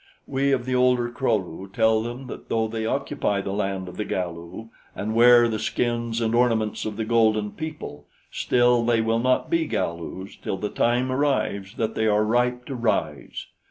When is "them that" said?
2.01-2.49